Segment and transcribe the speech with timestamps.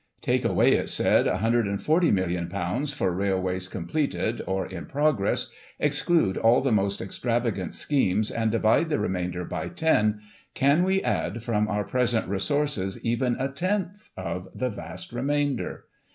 [0.23, 6.71] "Take away," it said, ";6^ 140,000,000 for railways completed, or in progress, exclude all the
[6.71, 10.21] most extravagant schemes, and divide the remainder by ten,
[10.55, 15.83] can we add, from our present resources, even a tenth of the vast remainder